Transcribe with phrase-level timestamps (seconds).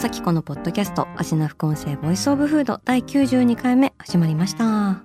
[0.00, 5.02] 紗季子のポッドキャスト味な副音声 voice of food 第92回目始まりました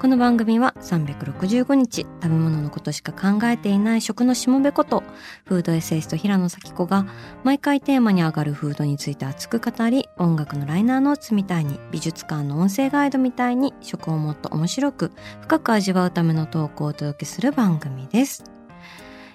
[0.00, 5.04] この番組は365日食べ物のことしか考えていない食のしもべこと
[5.44, 7.04] フードエッセイスト平野紗季子が
[7.44, 15.12] 毎回テーマに上がるフードについて熱く語り音楽のライナーノーツみたいに美術館の音声ガイドみたいに食をもっと面白く
[15.42, 18.51] 深く味わうためのトークをお届けする番組です。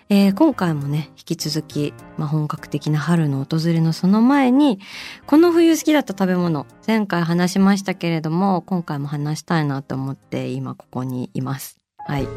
[0.10, 4.80] えー今回もね引き続き、まあ、本格的な春の訪れのその前に
[5.26, 11.78] この冬好きだった食べ物前回話しましたけれども今回も話したいなと思って今ここにいます。
[12.08, 12.28] はい、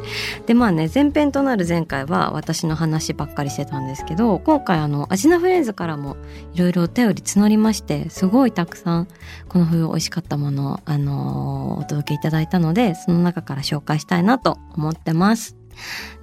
[0.47, 6.17] でまあね前編となる前回は私の話ばっかりしてたんですけど今回あのアジナフレンズからも
[6.55, 9.09] いろいろお便り募りましてすごいたくさん
[9.49, 15.60] この冬美味しかったものを、あのーお届けいただいたのでその中から紹介したいなと思ってます。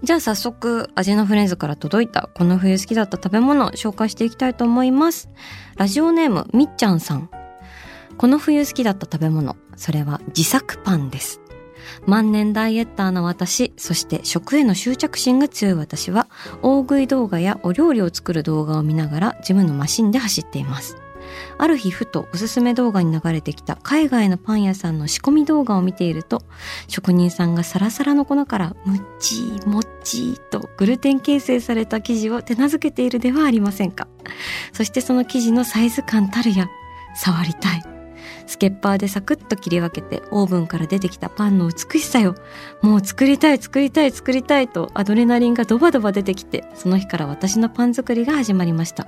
[0.03, 5.29] じゃあ早速味のフレンズから届いたこの冬好きだった食べ物を紹介していきたいと思います。
[5.75, 7.29] ラジオネームみっちゃんさん。
[8.17, 11.41] この冬好きだった食べ物それは自作パンです。
[12.05, 16.27] 万年ダイエッターの私そして食への執着心が強い私は
[16.61, 20.97] 大食い動画やお料理を作る動画を見ながらジムのマシンで走っています。
[21.57, 26.41] ある日ふとおすすめ動画に流れてきた海外のパン屋さんの仕込み動画を見ていると
[26.87, 34.07] 職人さんがサラサラの粉からむっちーもっちーとグルテン形成された生地を手なずけているではありませんか。
[34.73, 36.69] そしてその生地のサイズ感たるや
[37.15, 37.96] 触りたい。
[38.47, 42.35] スケッパーでサクッと切り分けてオーブンから出てきたパンの美しさよ。
[42.81, 49.05] もう作りたい作りたい作りたいとアドレナリンがドバドバ出てきてその日から私のパン作りが始まりました。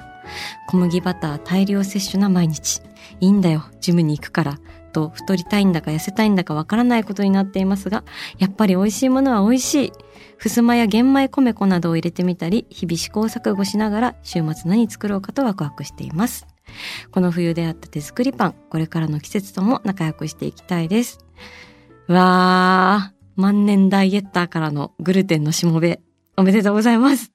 [0.67, 2.81] 小麦バター大量摂取な毎日。
[3.21, 4.59] いいんだよジムに行くから。
[4.91, 8.03] と太りたいんだか痩せたいんだかわからないことになっていますが
[8.39, 9.93] やっぱり美味しいものは美味しい。
[10.37, 16.47] ふすまや玄米米粉などを入れてみたり日々試行錯誤しながら週末何作ろうかとワクワクしています。
[17.11, 21.19] この冬出会った手作りパンこれからの季節とも仲良くしていきたいです。
[22.07, 26.01] わー万年ダイエッターからのグルテンのしもべ。
[26.35, 27.31] おめでとうございます。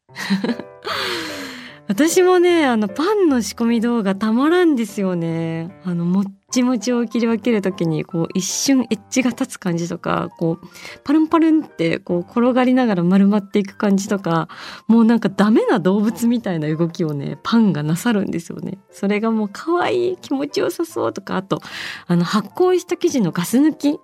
[1.89, 5.71] 私もねあのパンの仕込み動画たまらんですよね。
[5.85, 10.69] あのもっチもちを切り分ける時にこう一瞬エッジが立つ感じとかこう
[11.03, 14.49] パルンパルンってこう転がりながら丸まっていく感じとか
[14.87, 18.79] もうなんかダメな動物みたいな動きをねパンがなさるんですよね。
[18.93, 21.61] それがもう可愛い気持ちよさそうとかあと
[22.07, 23.99] あの発酵した生地のガス抜き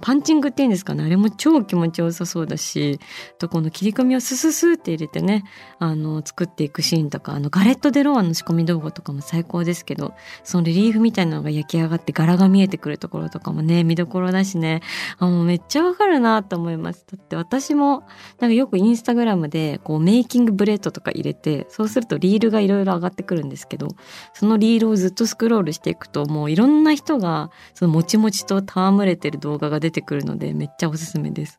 [0.00, 1.04] パンチングっていうんですかね。
[1.04, 3.00] あれも超気持ちよさそうだし
[3.38, 5.44] とこの切り込みをスススって入れてね
[5.78, 14.80] あの作っていくシーンとかあのガレット・デ・ロワの仕込み動画とかも最高ですけどそのリリーフみたいなのが焼き上がって柄が見えてくるところとかもね見どころだしね。
[15.18, 17.04] あもうめっちゃわかるなと思います。
[17.10, 18.04] だって私も
[18.40, 23.88] なんかよくインスタグラムでこうメイキングブレッドとか入れてそうするとリールがいろいろ上がってくるんですけど
[24.32, 31.58] そのリールをずっとスクロールしていくともういろんな人がそのもちもちと戯れてる動画がが出てくるのでめっちゃおすすめです。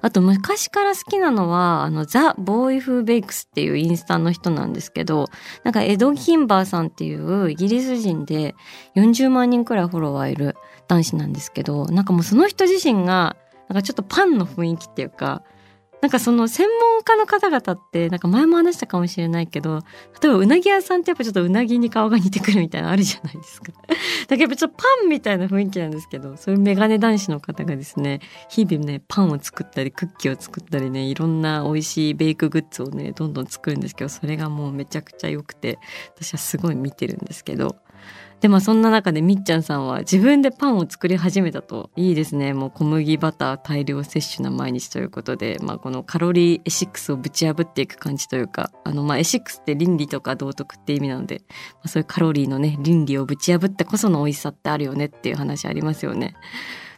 [0.00, 5.26] あと昔から好きなのはあのザ・ボーイフーベイクスっていうインスタの人なんですけど
[5.62, 8.54] なんかエド・ヒンバーさんっていうイギリス人で
[8.96, 10.56] 40万人くらいフォロワーいる
[10.88, 13.36] 男子なんですけどなんかもうその人自身が
[13.68, 15.42] なんかちょっとパンの雰囲気っていうか
[16.00, 19.80] なんかその専門家の方々ってなんか前も話したかもしれないけど
[20.22, 23.72] 例えばうなぎ屋さんってやっぱちょっとうなぎに顔が似てくるみたいなのあるじゃないですか。
[24.28, 35.78] だけどちょっとパンみたいな雰囲気なんですけどそういうメガネ男子の方がですね日々ねパンを作ったりクッキーを作ったりねいろんな美味しいベイクグッズをねどんどん作るんですけどそれがもうめちゃくちゃ良くて
[36.14, 37.76] 私はすごい見てるんですけど
[38.40, 41.90] でもそんな中でみっちゃんさんは自分でパンを作り始めたと。
[41.96, 42.54] いいですね。
[42.54, 48.70] もう小麦バター大量摂取な毎日ということで、まあ、このカロリーエシックスをぶち破っていく感じというか。
[48.84, 56.34] あのまあエシックスって倫理とか道徳って意味なので、まあ、そういうカロリーのね倫理をぶち破ってこその美味しさってあるよねっていう話ありますよね。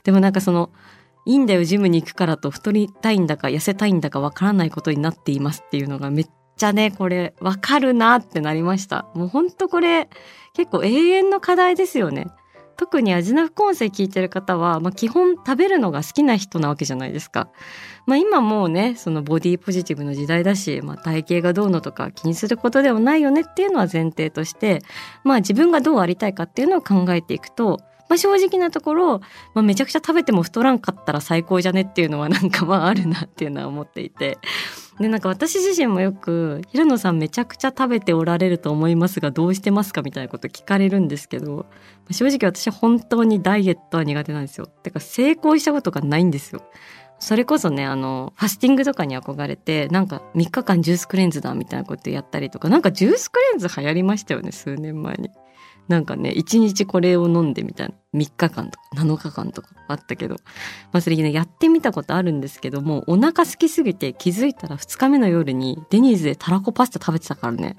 [0.05, 0.71] でもなんかその
[1.27, 6.27] いいんだよジムに行くからと太りたいんだか痩せたいんだかわからないことになっていますっていうのがめっ
[6.61, 10.11] ちゃねこれわかるなってなりましたもうほんとこれ
[10.53, 12.27] 結構永遠の課題ですよね
[12.77, 17.51] 特に味な副音声聞いてる方は、まあ、基本食べるのが好きな人なわけじゃないですか。
[18.07, 24.81] まあ、今もうねそのボディポジティブの時代だし、まあ、体型がどうのとか気にすることではないよねっていうのは前提として、
[25.25, 27.81] まあ、自分がどうありたいかっていうのを考えていくと
[28.11, 29.19] まあ、正直なところ、
[29.55, 34.39] まあ、めちゃくちゃ食べても太らんかったら最高じゃねっていうのはなんかまああるなっていうのは思っていて。
[34.99, 41.65] でなんか私自身もよく「平野さんめちゃくちゃ食べておられると思いますがどうしてますか?」みたいなこと聞かれるんですけど
[42.11, 44.67] 正直私本当にダイエットは苦手なんですよ。
[44.67, 46.61] てか成功したことがないんですよ。
[47.19, 55.31] それこそねあのファスティングとかに憧れてなんか3日間ジュースクレンズだみたいなことやったりとかなんかジュースクレンズ流行りましたよね数年前に。
[55.89, 57.95] なんかね、一日これを飲んでみたいな。
[58.13, 60.37] 3日間とか7日間とかあったけど。
[60.93, 67.77] まあそれね、やってみたことあるんですけども、お腹空きすぎて気づいたら2日目の夜にデニーズでたらこパスタ食べてたからね。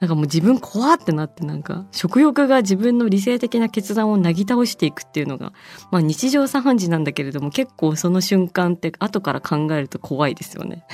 [0.00, 5.52] なんかもう自分怖ってなってなんか、食欲が自分の理性的な決断をなぎ倒していくっていうのが、
[5.90, 10.84] まあ日常茶飯事なんだけれども、結構その瞬間って後から考えると怖いですよね。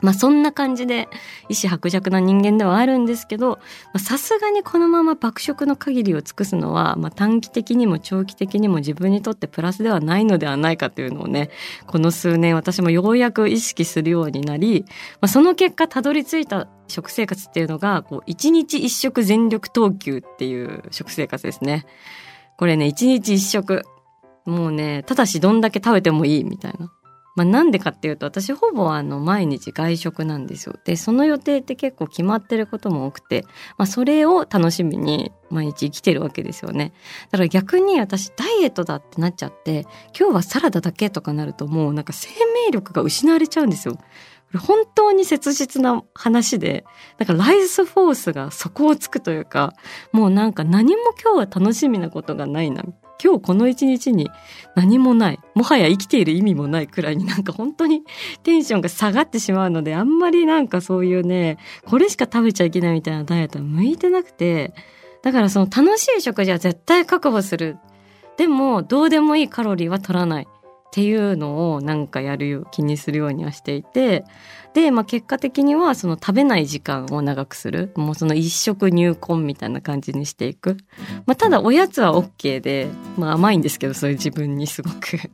[0.00, 1.08] まあそんな感じで
[1.48, 3.58] 意志薄弱な人間ではあるんですけど
[3.98, 11.50] さすがにこのまま爆食の限りを尽くすのは、まあ、短期的にも長期的にも自分にとってプラスではないのではないかというのをね
[11.86, 14.84] この数年私もようやく意識するようになり、
[15.20, 21.86] まあ、その結果たどり着いた食生活っていうのがこう一日一食全力投球っていう食生活ですね。
[22.56, 23.84] これね一日一食
[24.46, 26.90] もうねただしどんだけ食べてもいいみたいな。
[27.38, 30.74] まあ、なんでかっていうと私ほぼあの毎日外食なんですよ。
[30.84, 33.44] でその予定って結構決まってることも多くて、
[33.76, 36.92] まあ、それを楽しみに毎日生きてるわけですよね。
[37.30, 39.86] だから逆に私ダイエットだってなっちゃって
[40.18, 42.28] 今日はサラダだけとかなるともうなんか生
[42.66, 43.98] 命力が失われちゃうんですよ。
[44.56, 46.84] 本当に切実な話で、
[47.18, 49.74] なんかライスフォースが底をつくというか、
[50.10, 52.82] もうなんか何も今日は楽しみなことがないな、
[53.22, 54.30] 今日この一日に
[54.74, 58.02] 何もないもはや生きている意味もないくらいになんか本当に
[58.42, 64.72] テンションが下がってしまうのであんまりなんかそういうねこれしか食べちゃいけないみたいなダイエットは向いてなくて
[65.22, 67.76] だからその楽しい食事は絶対確保する。
[68.36, 74.24] でもどうでもいいカロリーは取らないっていうのをなんかやる気にするようにはしていて
[74.78, 77.90] で、まあ、結果的にはその食べない時間を長くする。
[77.96, 80.76] もうその一食入魂みたいな感じにしていく、
[81.26, 85.30] まあ、ただおやつは OK で、まあ、甘いんですけどそういう自分にすごく。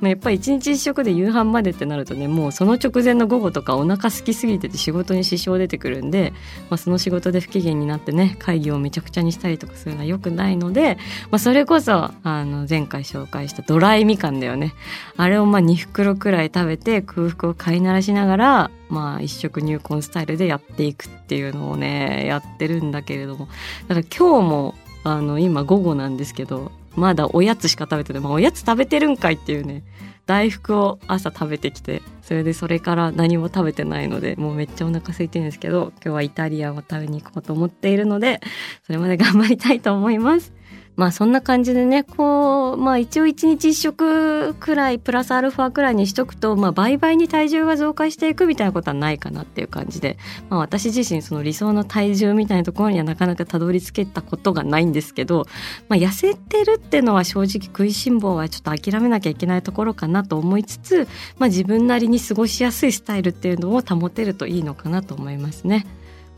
[0.00, 6.32] まあやっぱり一日一食で夕飯までってなるとねもうその直前の午後とかお腹空きすぎてて仕事に支障出てくるんで、
[6.70, 10.96] まあ、その仕事で不機嫌になってね会議をめちゃくちゃにしたりとかするのは良くないので、
[11.30, 14.74] まあ、それこそあの前回紹介したドライみかんだよね。
[15.16, 23.48] あれをまあ2袋くらい食べて空腹を飼いならしながらまあ一食入魂スタイルでやっていくっていうのをねやってるんだけれども。
[23.88, 24.74] だから今日も
[25.04, 29.82] あの今午後なんですけどまだおやつしか食べてない、まあ、おやつ食べてるんかいっていうね
[30.26, 38.40] 大福を朝食べてきてそれでそれから何も食べてないのでもうめっちゃお腹空いてるんですけど今日はイタリアンを食べに行こうと思っているので
[38.84, 40.52] それまで頑張りたいと思います。
[40.98, 50.18] まあそんな感じでねこうまあ一応一日一食くらいプラスアルファくらいにしとくとまあ倍々に体重が増加していくみたいなことはないかなっていう感じで、
[50.50, 55.46] まあ、私自身その理想の体重みたいなところにはなかなかたどり着けたことがないんですけど、
[55.88, 61.06] まあ、痩せてるっていうのは正直食いしん坊はちょっと諦めなきゃいけないところかなと思いつつ、
[61.38, 65.86] まあ、自分なりに過ごしやすいスタイルっていうのを保てるといいのかなと思いますね。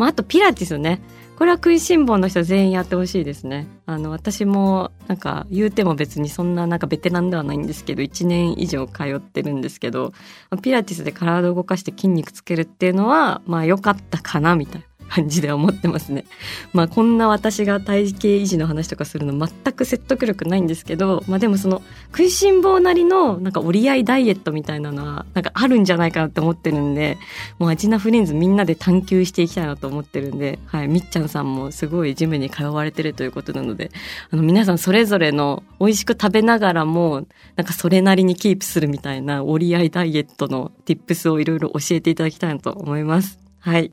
[0.00, 1.02] まあ、あとピラティスね
[1.40, 3.66] これは食いしん坊の人全員やってほしいですね。
[3.86, 10.12] あの私もなんか言うても別にそんななんかベテランではないんですけど1年以上通ってるんですけど
[10.60, 14.89] ピラティスで体を動かして筋肉つけるっていうのはまあ良かったかなみたいな。
[15.10, 16.24] 感じで思ってますね。
[16.72, 27.18] まあこんな私が体型維持の話とかするの全く説得力ないんですけど、まあでもその食いしん坊なりのなんか折り合いダイエットみたいなのはなんかあるんじゃないかなって思ってるんで、
[27.58, 33.90] もうアジナフレンズみんなで探求していきたいなと思ってるんで、はい、みっちゃんさんもすごいジムに通われてるということなので、
[34.30, 37.26] あの皆さんそれぞれの美味しく食べながらも
[37.56, 43.40] なんかそれなりにキープするみたいな折り合いダイエットの tips をいろいろ教えていただきたいなと思います。
[43.58, 43.92] はい。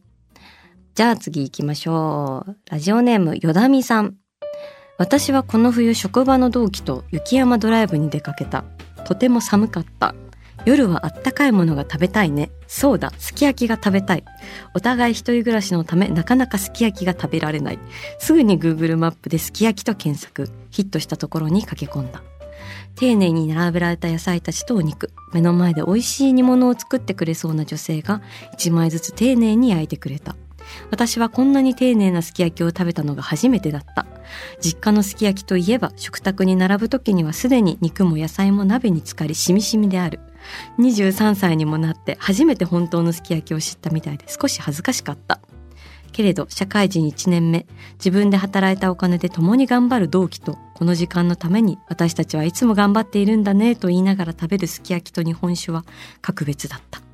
[0.97, 2.57] じゃあ次行きましょう。
[2.71, 4.15] ラジオネームよだみさん。
[4.97, 8.63] 私はこの冬職場の同期と雪山ドライブに出かけた。
[9.05, 10.15] とても寒かった。
[10.65, 12.49] 夜はあったかいものが食べたいね。
[12.65, 14.25] そうだ、すき焼きが食べたい。
[14.73, 17.79] お互い一人暮らしのためなかなかすき焼きが食べられない。
[18.17, 20.49] すぐに Google マップですき焼きと検索。
[20.71, 22.23] ヒットしたところに駆け込んだ。
[22.95, 25.11] 丁寧に並べられた野菜たちとお肉。
[25.31, 28.23] 目の前で美味しい煮物を作ってくれそうな女性が
[28.55, 30.35] 一枚ずつ丁寧に焼いてくれた。
[30.91, 34.05] 私はこんなに丁寧なすき焼きを食べたのが初めてだった。
[34.61, 40.19] 実家のすき焼きといえば食卓に並ぶ時にはすでに肉も野菜も鍋に浸かりしみしみである。
[40.79, 45.39] 23歳にもなって初めて本当のすき焼きを知ったみたいで少し恥ずかしかった。
[46.11, 47.67] けれど社会人1年目
[47.99, 55.85] 自分で働いたお金で共に頑張る同期とこの時間のために私たちはいつも頑張っているんだねと言いながら食べるすき焼きと日本酒は
[56.21, 57.06] 格別だった。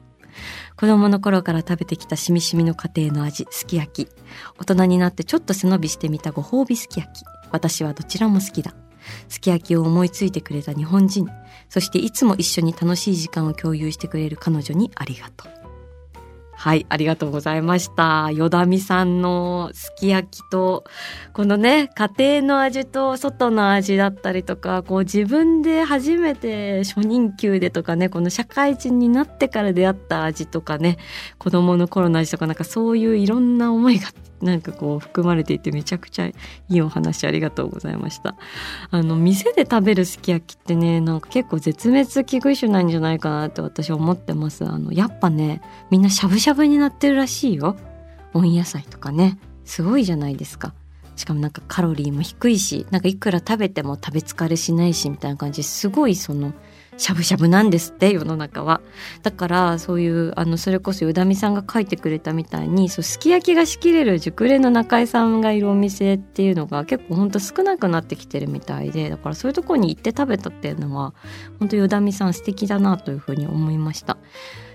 [0.84, 4.10] 子供の頃から食べてきたしみしみの家庭の味すき焼き。
[4.60, 7.26] 大人になってちょっと背伸びしてみたご褒美すき焼き。
[7.52, 8.76] 私はどちらも好きだ。
[9.30, 11.30] すき焼きを思いついてくれた日本人。
[11.70, 15.63] そしていつも一緒に楽しい時間を共有してくれる彼女にありがとう。
[16.64, 18.32] はい、ありがとうございました。
[18.32, 20.86] よだみさんのすき焼きと、
[21.34, 31.00] このね、家庭の味と外の味だったりとか、こう自分で初めて初任給でとかね、この社会人になってから出会った味とかね、
[31.38, 34.08] 子供の頃の味とかなんかそういういろんな思いが
[34.44, 36.34] なんかこう含まれていてめちゃくちゃい
[36.70, 38.36] いお話ありがとうございました。
[38.92, 44.66] あの店で食べるすき焼きってねなんか結構絶滅危惧種なんじゃないかなって私は思ってます。
[44.66, 47.78] あのやっぱねみんなしゃぶしゃぶになってるらしいよ。
[48.34, 49.40] 温野菜とかね。
[49.66, 50.74] すごいじゃないですか。
[51.16, 55.64] しかもなんかカロリーも低いしなんかいくら食べても食べ疲れしないしみたいな感じ。
[55.64, 56.54] すごいその
[56.98, 58.82] しゃぶしゃぶなんですって世の中は。
[59.22, 71.14] だからそういうあのそれこそよだみさんが書いてくれたみたいにそうすき焼きがしきれる熟練の中井さんがいるお店っていうのが結構ほんと少なくなってきてるみたいでだからそういうとこに行って食べたっていうのは
[71.60, 74.18] 本当よだみさん素敵だなというふうに思いました。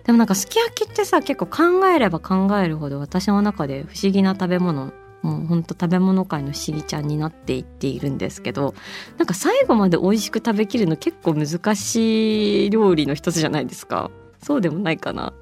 [0.05, 8.75] でもなんかすき焼きってさ結構考えれば考えるほど私の中で不思議な食べ物もうほんと食べ物界の不思議ちゃんになっていっているんですけど
[9.17, 14.11] なんか最後まで美味しく食べきるの結構難しい料理の一つじゃないですか。
[14.43, 15.33] そうでもないかな。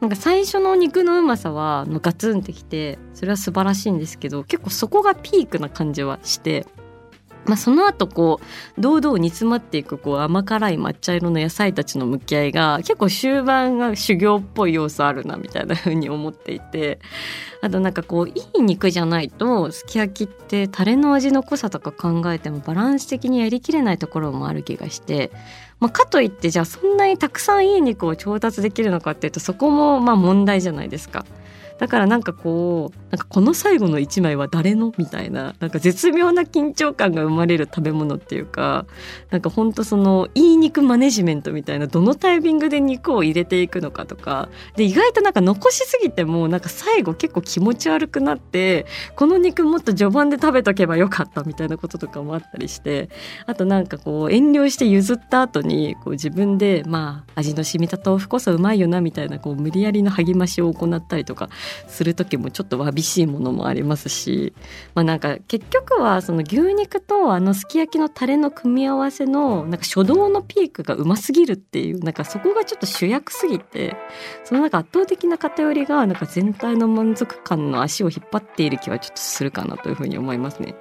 [0.00, 6.66] なんか最初の肉のうまさはガツンってきてそれは素晴らしいんですけど結構そこがピークな感じはして
[7.46, 8.40] まあ、その後こ
[8.78, 16.98] う堂々煮詰まっていくこう甘辛い抹茶色の野菜たちの向き合いが結構終盤が修行っぽい要素あるなみたいな風に思っていて
[17.60, 25.30] あとなんかこういい肉じゃないとすき焼きってタレの味の濃さとか考えてもバランス的にやりきれないところもある気がして、
[25.80, 31.26] まあ、かといってじゃあそんなにたくさんいい肉を調達できるのかっていうとそこもまあ問題じゃないですか。
[31.78, 34.92] だからなんかこうなんかこの最後の一枚は誰の？
[34.96, 38.86] みたいななんか絶妙な緊張感が生まれる食べ物っていうか
[39.30, 53.08] なんかほんとそのいい肉マネジメントみたいなどのタイミングで肉を入れていくのかとかで意外となんか残しすぎてもなんか最後結構気持ち悪くなってこの肉もっと序盤で食べとけばよかったみたいなこととかもあったりして
[53.46, 61.48] あとなんかこう遠慮して譲った後にこう自分でまあ味の染みた豆腐こそうまいよなみたいなこう無理やりの励ましを行ったりとか
[61.86, 64.54] する時もちょっとわびしいものもありますし、
[64.94, 73.96] まあ、なんか結局はその牛肉とあのすき焼きのタレの組み合わせのなんか初動のピークがうますぎるっていうなんかそこがちょっと主役すぎて
[74.44, 80.74] そのなんか圧倒的な偏りがなんか全体の満足感の足を引っ張っている気はちょっとするかなというふうに思いますね。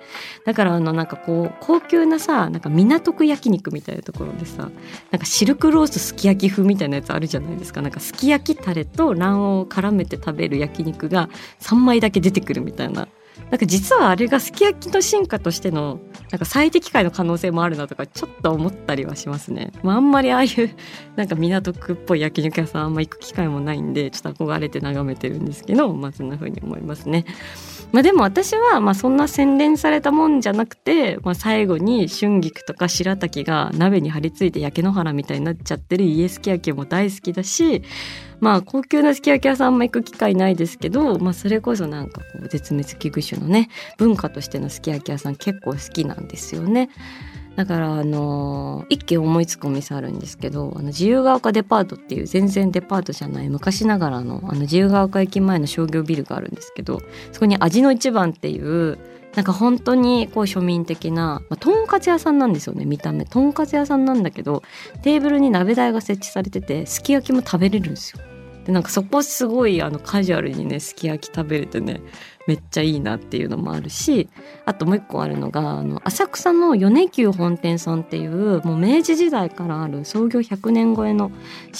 [0.45, 4.69] だからあのなんかこう高級なさなんか港区焼肉みたいなところでさ
[5.11, 13.07] なんかシルクロースすき焼き風みたいなやつあるじゃないですかなんかすき焼きタレと卵黄を絡めて食べる焼肉が3枚だけ出てくるみたいな
[13.49, 15.99] なんか実はあれがすき焼きの進化としての
[16.31, 19.71] なんか最適解の可能性もあるなとかちょっと思ったりはしますね。
[19.83, 20.75] まあ、あんまりああいう
[21.15, 27.25] なんか港区っぽい焼肉屋さんあんま行く機会もないんでちょっと憧れて眺めてるんですけどまあそんな風に思いますね。
[27.91, 37.83] まあ、でも私はまあそんな洗練されたもんじゃなくて、まあ、最後に春菊とか白滝が鍋に張り付いて焼け野原みたいになっちゃってる家すき焼きも大好きだし
[38.43, 46.89] まあ高級なすき焼き屋さんも行く機会ないですけど、まあ、それこそなんかこう絶滅危惧種のね文化としてのすき焼き屋さん結構好きなんですよね。
[47.55, 56.99] だからあの一軒思いつくお店あるんですけどあの自由が丘デパートっていう全然デパートじゃない昔ながらのあの自由が丘駅前の商業ビルがあるんですけど
[57.31, 58.97] そこに味の一番っていう
[59.35, 64.63] なんか本当にこう庶民的な、まあ、とんかつ屋さんなんですよね見た目とんかつ屋さんなんだけど
[65.03, 68.32] テーブルに鍋台が設置されててすき焼きも食べれるんですよ。
[68.65, 72.01] でなんかそこすごいあのカジュアルにねすき焼き食べれてね
[72.47, 74.29] めっちゃいいなっていうのもあるし
[74.65, 81.31] あともう一個あるのがあの浅草の米久本店さんっていうもう明治時代からある創業100年超えの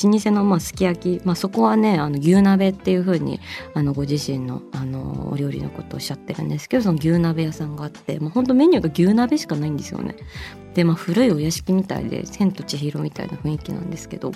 [0.04, 3.40] 老舗のまあすき焼き、まあ、そこはねあの牛鍋っていう風に
[3.74, 10.16] あのご自身のあのお料理のことをおっしゃってるんですけどその牛鍋屋さんがあってもうほんとメニューが牛鍋しかないんですよね。
[10.74, 14.32] でまあ古いお屋敷みたいで「千と千尋」みたいな雰囲気なんですけど。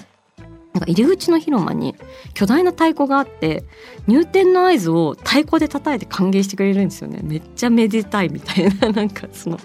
[0.78, 1.96] なんか入り口の広間に
[2.36, 3.64] 巨大な太鼓があって
[4.06, 7.22] 入店の合図を太鼓で叩いて歓迎してくれるんですよね。
[7.24, 9.60] めっちゃめでたいみたいな なんかその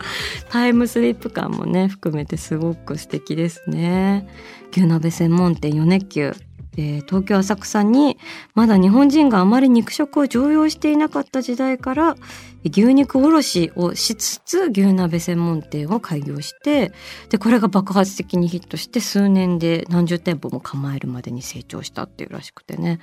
[0.49, 4.27] タイムスリップ感もね含めてすごく素敵ですね。
[4.71, 6.35] 牛鍋専門店米久
[6.79, 8.17] えー、東京浅草に
[8.55, 12.17] まだ日本人があまり肉食を常用していなかった時代から
[12.65, 16.93] 牛肉卸をしつつ牛鍋専門店を開業して
[17.29, 23.01] でこれが爆発的にヒットして数年で何十店舗も構えるまでに成長したっていうらしくてね。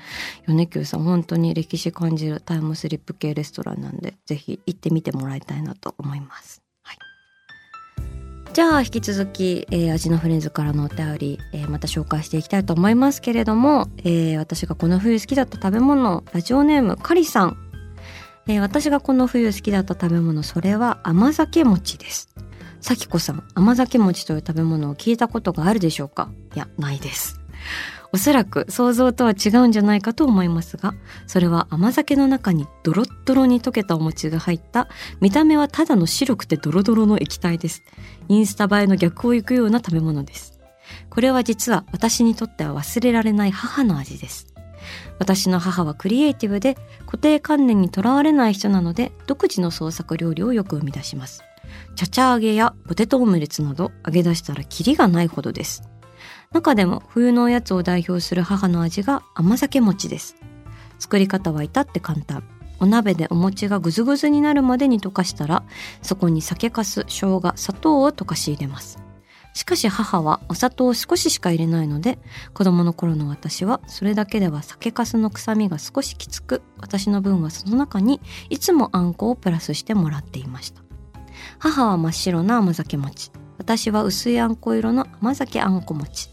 [0.48, 6.62] 米久さん本当に歴史感じるタイムスリップ系レストランなんでぜひ行ってみてもらいたいなと思います。
[8.52, 17.69] じゃあ引き続き、えー、味のフレンズからのお便り、えー、また紹介していきたいと思いますけれども、えー、私がこの冬好きだった食べ物ラジオネームカリさん、
[18.50, 22.36] えー、私がこの冬好きだった食べ物それは甘酒餅です
[22.82, 26.32] さきこさん甘酒餅という食べ物を聞いたことがあるでしょうか？
[26.56, 27.40] いやないです
[28.12, 30.96] おそらく想像とは違うんじゃないかと思いますが、
[31.28, 34.88] それは甘酒の中にドロッドロに溶けたお餅が入った、
[35.22, 37.84] 見た目はただの白くてドロドロの液体です。
[38.28, 40.60] インスタ映えの逆を行くような食べ物です。
[41.12, 44.49] これは実は私にとっては忘れられない母の味です。
[45.20, 51.44] 私の母はクリエイティブで固定観念にとらわれない人なので独自の創作料理をよく生み出します。
[51.96, 55.84] ちゃちゃ揚げやポテトオムレツなど揚げ出したらキリがないほどです。
[56.52, 60.36] 中でも冬のおやつを代表する母の味が甘酒餅です。
[60.98, 62.44] 作り方は至って簡単。
[62.80, 65.64] お鍋でお餅がぐずぐずになるまでに溶かしたら、
[66.02, 69.00] そこに酒粕、生姜、砂糖を溶かし入れます。
[69.54, 72.18] しかし母はお砂糖を少ししか入れないので、
[72.54, 80.82] 子供の頃の私はそれだけでは酒粕の臭みが少しきつく、私の分はその中にいつもあんこをプラスしてもらっていました。
[81.58, 83.32] 母は真っ白な甘酒餅。
[83.58, 86.30] 私は薄いあんこ色の甘酒あんこ餅。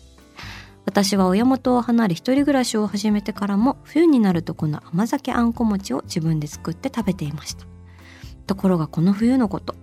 [0.86, 7.66] 私は親元を離れ一人暮らしを始めてからも冬になるとこの甘酒あんこ餅を自分で作って食べていました
[8.46, 9.74] ところがこの冬のこと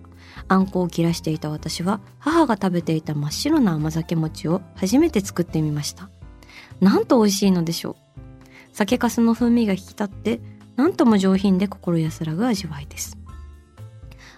[0.48, 6.10] あんこを切らしていた私は母が食べていた真っ白な甘酒餅を初めて作ってみました。
[6.80, 7.96] なんと美味しいのでしょう。
[8.72, 10.40] 酒粕の風味が引き立って
[10.76, 13.16] なんとも上品で心安らぐ味わいです。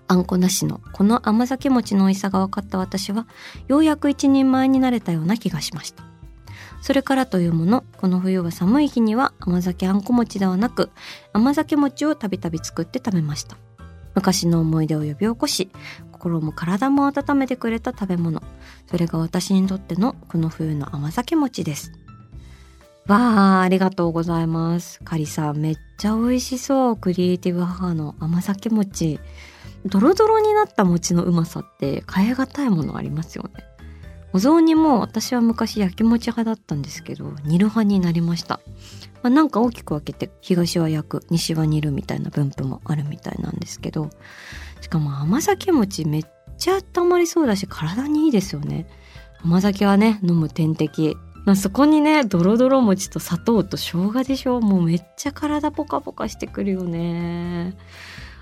[0.08, 3.26] あんこなしのこの甘酒餅の美味しさが分かった私は
[3.66, 6.04] ようやく一人前になれたような気がしました。
[6.82, 10.90] それからというものこの冬は寒い日には甘酒あんこ餅ではなく
[11.32, 13.56] 甘酒餅をたびたび作って食べました。
[14.16, 15.70] 昔の思い出を呼び起こし
[16.10, 18.42] 心も体も温めてくれた食べ物。
[18.90, 21.92] それが私にとってのこの冬の甘酒餅です。
[23.06, 25.00] わあありがとうございます。
[25.04, 26.96] かりさんめっちゃ美味しそう。
[26.96, 29.20] クリエイティブ母の甘酒餅。
[29.84, 33.64] ドロドロになった餅のうまさって変え難いものありますよね。
[34.36, 38.60] お雑煮も私は昔焼き餅派だったんですけど煮る派になりました、
[39.22, 44.10] まあ、なんか大きく分けて東は焼く西は煮るみたいな分布もあるみたいなんですけど
[44.82, 46.24] しかも甘酒餅めっ
[46.58, 48.86] ちゃ温まりそうだし体にいいですよね。
[49.42, 54.60] 甘酒はね飲む点滴まあ、そこにねドロドロ餅と砂糖と生姜でしょ。
[54.60, 57.74] もうめっちゃ体ポカポカしてくるよね。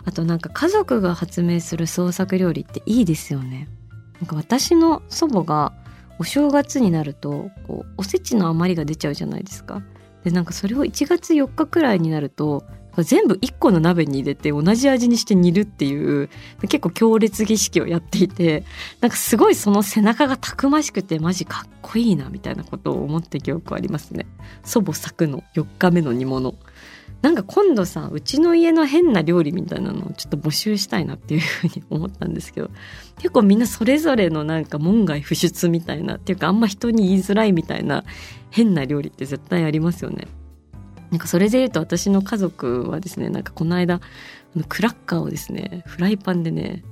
[0.05, 3.69] あとなんか家族が発明する創作料理っていいですよね。
[4.21, 5.73] なんか私の祖母が
[6.19, 9.83] お正月になるとこうおせちの余りが出ちゃうじゃないですか。
[10.25, 12.65] でなんかそれを1月4日くらいになると
[13.03, 16.29] 全部1個の鍋に入れて同じ味にして煮るっていう
[16.63, 18.65] 結構強烈儀式をやっていて
[19.01, 24.27] なんかすごいその背中がたくましくてマジかっこいいなみたいなことを思って記憶ありますね。
[24.63, 26.55] 祖母作の4日目の煮物。
[27.25, 32.69] なんか今度さうちの家の変な料理みたいなのをちょっと募集したいなっていうふうに思ったんですけど
[33.17, 38.05] 結構みんなそれぞれのなんか門外不出みたいなっていうかあんま人に言いづらいみたいな
[38.51, 40.29] 変な料理って絶対ありますよね。
[41.11, 44.03] なんかそれで言うと私の家族はですねなんかこの間
[44.69, 46.85] クラッカーをですねフライパンでね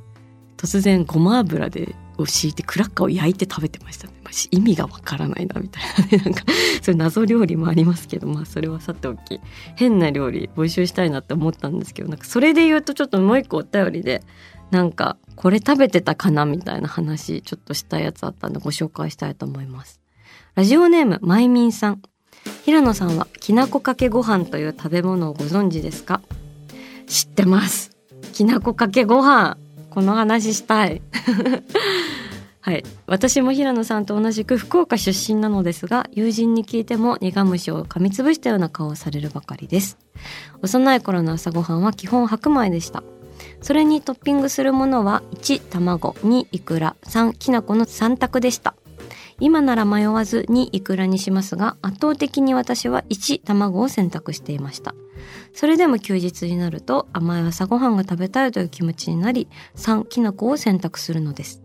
[0.57, 4.15] 突然ごま油でを敷いてクラッカーを焼いて食べてましたね。
[4.51, 6.19] 意味がわからないなみたいなね。
[6.25, 6.45] なんか
[6.81, 9.41] そういう謎料理もありますけどまあそれはさておき。
[9.77, 14.23] 変な料理募集したいなって思ったんですけどなんかそれで言うとちょっともう一個お便りで
[14.71, 20.01] なんかこれ食べてたかなみたいな話ちょっとしたやつあったんでご紹介したいと思います。
[20.55, 22.03] ラジオネームまいみんさん。
[22.65, 26.23] 平野さんはきなこかけご飯という食べ物をご存知ですか？
[27.07, 27.91] 知ってます。
[28.33, 29.59] きなこかけご飯。
[29.93, 31.03] この話したい。
[32.65, 32.85] はい。
[33.07, 39.99] 私も平野さんと同じく福岡出身なのですが友人に聞いても苦虫を噛みつぶしたような顔をされるばかりです。
[40.63, 43.03] 幼い頃の朝ごはんは基本白米でした。
[43.61, 48.75] それにトッピングするものは1卵2いくら3きな粉の3択でした。
[49.41, 54.95] 今なら迷わずにいくらにしますが圧倒的に私は1卵を選択していました。
[55.55, 61.63] それでも休日になると甘い朝ごはんが食べたいという気持ちになり3きな粉を選択するのです。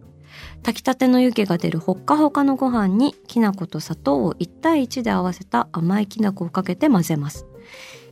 [0.64, 7.46] 炊きたての湯気が出るほっかほかのご飯にきな粉と砂糖を1対1で合わせた甘いきな粉をかけて混ぜます。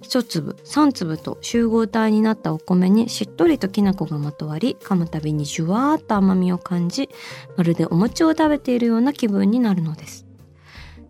[0.01, 7.09] 一粒三粒と集合体になったお米にしっとりときな粉がまとわり噛むたびにじゅわーっと甘みを感じ
[7.57, 10.25] まるでお餅を食べているような気分になるのです。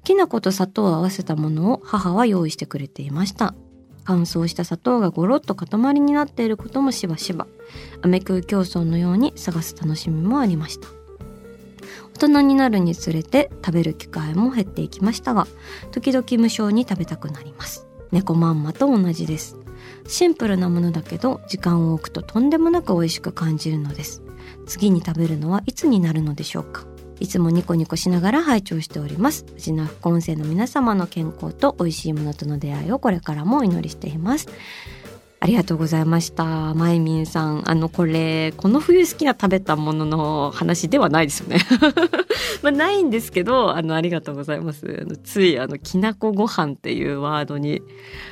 [0.03, 3.55] きな粉と砂糖を合わせたものを母は用意してくれていました。
[4.05, 7.47] 乾燥した砂糖がゴロッと塊になっていることもしばしば。
[8.01, 10.87] 飴食い競争のように探す楽しみもありました。
[12.13, 15.47] 大人になるにつれて食べる機会も減っていきましたが
[15.91, 17.87] 時々無性に食べたくなります。
[18.11, 19.57] 猫まんまと同じです。
[20.07, 24.21] シンプルなものだけど時間を置くととんでもなく美味しく感じるのです。
[24.65, 26.85] 次に食べるのはいつになるのでしょうか。
[27.19, 34.47] いつもニコニコしながら拝聴しております藤名副音声の皆様の健康と美味しいものとの出会いをこれからもお祈りしています
[35.45, 36.73] ありがとうございました。
[36.73, 37.69] まいみんさん。
[37.69, 41.59] あの、これ、この冬好きな食べたものの話ではないですよね。
[42.63, 45.01] まあ、ないんですけど、あの、ありがとうございます。
[45.03, 47.83] あのつい、あの、きなこご飯っていうワードに、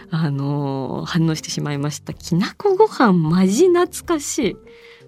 [0.10, 2.16] あの、反応してしまいました。
[2.16, 4.58] きなこご飯、マジ懐かしい。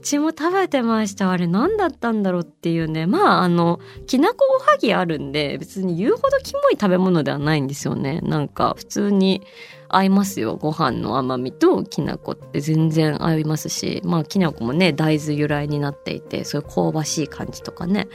[0.05, 1.31] ちも食べてました。
[1.31, 3.07] あれ何だったんだろうっていうね。
[3.07, 8.21] まあ、あの、きなこおはぎあるんで、別に言うほどキモい食べ物ではないんですよね。
[8.21, 9.41] なんか、普通に、
[9.89, 10.55] 合いますよ。
[10.55, 14.01] ご飯の甘みときな粉って全然合いますし。
[14.03, 18.07] まあきな粉もね大豆由来になっていてそういう香ばしい感じとかね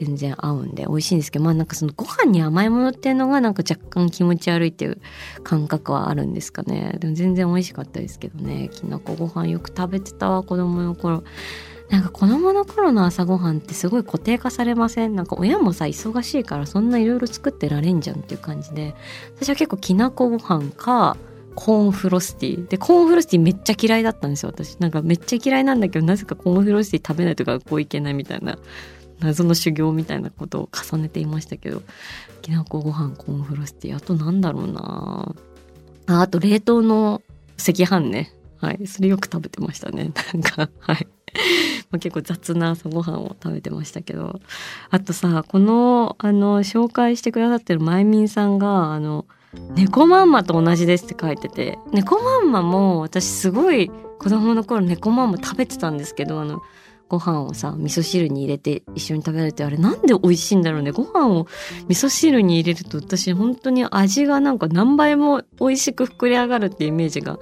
[0.00, 5.00] 全然合うんで美味しいんですけどまあなんかそのご飯に甘いものっていうのがなんか若干気持ち悪いっていう
[5.42, 6.96] 感覚はあるんですかね。
[6.98, 8.68] でも全然美味しかったですけどね。
[8.70, 11.24] きな粉ご飯よく食べてたわ子供の頃。
[11.88, 15.14] なんか子供の頃の朝ごはんってすごい固定化されません？
[15.14, 18.94] なんか親もさ忙しいからそんないろいろ作ってられんじゃんっていう感じで。
[19.36, 21.16] 私は結構きなこご飯か
[21.54, 22.68] コーンフロスティー。
[22.68, 24.76] でコーンフロスティーめっちゃ嫌いだったんですよ私。
[24.78, 28.58] なんかめっちゃ嫌いなんだけどなぜかコーンフロスティー食べないと学校行けないみたいな
[29.20, 31.82] 謎の修行みたいなことを重ねていましたけど。
[32.42, 33.96] きなこご飯コーンフロスティー。
[33.96, 35.34] あとなんだろうな。
[36.06, 37.22] ああと冷凍の
[37.58, 38.32] 赤飯ね。
[38.58, 38.86] はい。
[38.86, 40.12] それよく食べてましたね。
[40.32, 41.08] なんかはい。
[41.90, 44.40] まあ、結構雑な朝ごはんを食べてましたけど。
[44.90, 49.26] あとさこのあの紹介してくださってるまいみんさんがあの
[49.74, 51.78] 猫まんまと同じですって書いてて。
[51.92, 56.62] 猫まんまも私すごい子供の頃猫まんま食べてたんですけどあの
[57.08, 60.90] ご飯をさ味噌汁に入れて一緒に食べられてあれなんで美味しいんだろうね。
[60.90, 61.46] ご飯を
[61.88, 67.38] 味噌汁に入れると私本当に味がなんか何倍も美味しく膨れ上がるってイメージが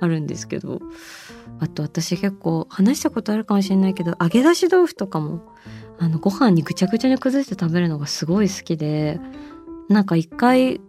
[0.00, 0.80] あるんですけど。
[1.60, 5.40] あと私結構話したことあるかもしれないけど揚げ出し豆腐とかも
[5.98, 9.20] あのご飯にぐちゃぐちゃに崩して食べるのがすごい好きで
[9.88, 10.80] なんか一回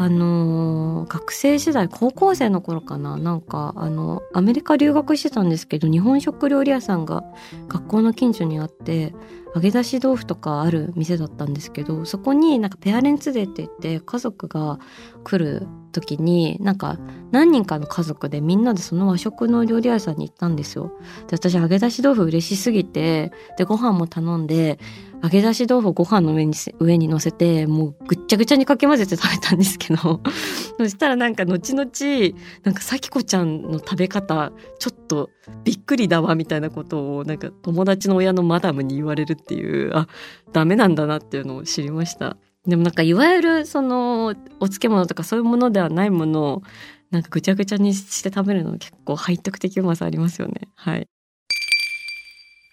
[0.00, 7.24] あのー、学生時代高校生の頃かななんかあのアメリカ留学してたんですけど日本食料理屋さんが
[7.66, 9.12] 学校の近所にあって
[9.56, 14.78] 揚げ出し豆腐とかある店だったんですけどそこになんかペアレンツデーって言って家族が
[15.24, 16.98] 来る時になんか
[17.30, 20.92] 何人かの家族でみんなでその和食の料理屋さんに行ったんですよ。
[21.28, 24.78] で私揚げ出し豆腐嬉しすぎてでご飯も頼んで
[25.22, 30.20] 揚げ出し豆腐をご飯の上に上に乗せてもうぐっちゃぐちゃにかき混ぜて食べたんですけど
[30.78, 35.30] そしたらなんか後々なんか咲子ちゃんの食べ方ちょっと
[35.64, 40.06] びっくりだわみたいなことをなんか友達の親のマダムに言われるっていうあ
[40.52, 42.36] ダメなんだなっていうのを知りました。
[42.68, 44.34] でもなんかいわゆるそのお
[44.68, 46.62] 漬物とかそういうものではないものを
[47.10, 50.68] なんかぐちゃぐちゃにして食べるの結構背徳的うまさありますよね。
[50.74, 51.08] はい。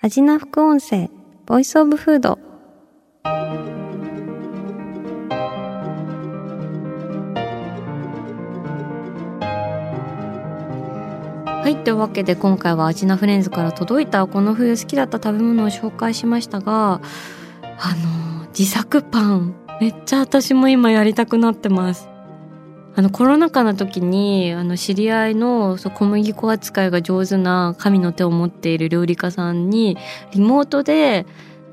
[0.01, 1.10] 味な副音声
[1.45, 2.38] ボイスオブフード
[11.63, 11.77] はい。
[11.86, 16.99] というわけで今回はアジナフレンズから届いたこの冬好きだった食べ物を紹介しましたが、
[17.79, 17.95] あ
[18.41, 19.64] の、自作パン。
[19.81, 22.07] めっちゃ私も今やりたくなってます。
[22.97, 29.97] あのコロナ禍の時にあの知り合いの小麦粉扱いが上手な神の手を持っている料理家さんに
[30.31, 31.25] リモートで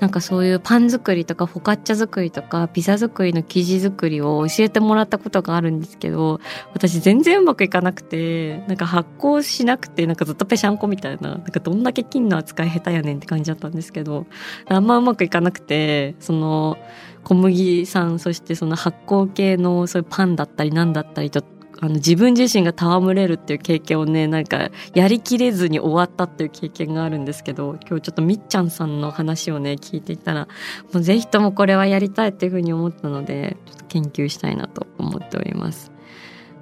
[0.03, 6.41] なんかそういうパン作りとかフォカッチャ作りとかピザ作りの生地作りを教えてもらったことがあるんですけど
[6.73, 14.25] 私全然うまくいかなくてなんか発酵しなくてなんかずっとぺしゃんこみたいななんかどんだけ金の扱い下手やねんって感じだったんですけど
[14.67, 16.77] あんまうまくいかなくてその
[17.23, 21.43] 小麦さんそしてその発酵系のそういうパンだったりなんだったりと
[21.79, 30.47] あの自分自身が戯れるっていう経験をねなんかやりきれずに終わったっていう経験があるんですけど今日ちょっとみっちゃんさんの話をね聞いていたら
[30.93, 35.91] もうぜひともこれはやりたいっていうふうに思ったのでちょっと研究したいなと思っております。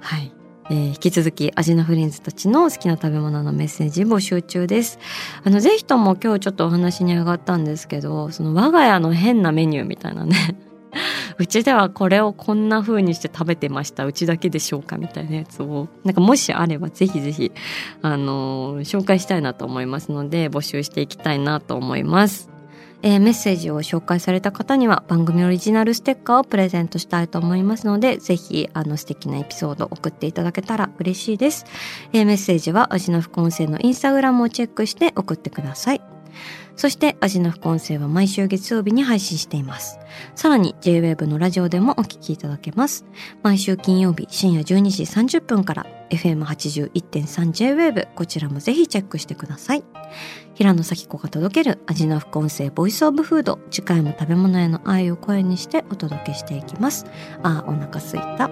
[0.00, 0.41] はい
[0.72, 4.98] えー、引き続きアジナフレンズたちの好きな食べ物のメッセージ募集中です。
[5.44, 10.34] あのぜひとも今日ちょっとお話に上がったんですけどその我が家の変なメニューみたいなね。
[11.36, 14.06] うちではこれをこんな風にして食べてました。
[14.06, 15.88] うちだけでしょうかみたいなやつを。
[16.04, 17.52] なんかもしあればぜひぜひ
[18.00, 22.51] あのー、紹介したいなと思いますので募集していきたいなと思います。
[23.02, 31.66] えー、メッセージを紹介された方には番組オリジナルステッカーをプレゼントしたいと思いますので、ぜひ、あの素敵なエピソード送っていただけたら嬉しいです。
[32.12, 36.00] えー、メッセージは味の副音声のインスタグラムをチェックして送ってください。
[36.76, 39.98] そして味の副音声は毎週月曜日に配信しています。
[40.34, 43.04] さらに JWAVE のラジオでもお聞きいただけます。
[43.42, 49.84] 毎週金曜日深夜12時30分から FM81.3JWAVE こちらもぜひチェックしてください。
[50.62, 57.04] 平野咲子が届ける味の副音声ボイスオブフード次回も食べ物への愛を声にしてお届けしていきます。
[57.42, 58.51] あー、お腹すいた。